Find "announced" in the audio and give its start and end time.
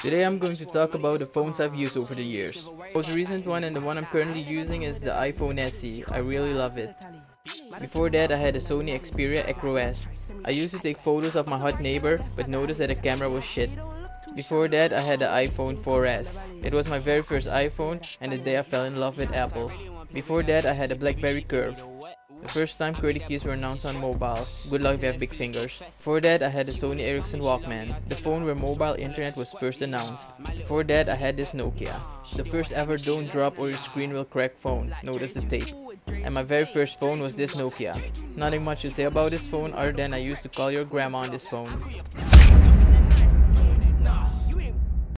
23.52-23.84, 29.82-30.30